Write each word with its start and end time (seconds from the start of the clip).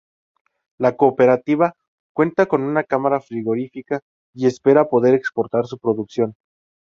La 0.79 0.95
cooperativa 0.97 1.75
cuenta 2.11 2.47
con 2.47 2.63
una 2.63 2.83
cámara 2.83 3.19
frigorífica 3.21 4.01
y 4.33 4.47
espera 4.47 4.89
poder 4.89 5.13
exportar 5.13 5.67
su 5.67 5.77
producción. 5.77 6.33